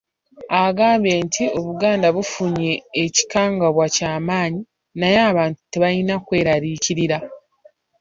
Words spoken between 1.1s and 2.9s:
nti Obuganda bufunye